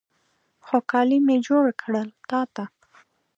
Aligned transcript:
خو، 0.65 0.77
کالي 0.91 1.17
مې 1.25 1.35
جوړ 1.47 1.65
کړل 1.81 2.09
تا 2.29 2.41
ته 2.53 2.63